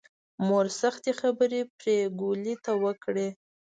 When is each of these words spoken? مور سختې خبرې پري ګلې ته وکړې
مور 0.47 0.65
سختې 0.81 1.11
خبرې 1.21 1.61
پري 1.77 1.97
ګلې 2.19 2.55
ته 2.65 2.71
وکړې 2.83 3.27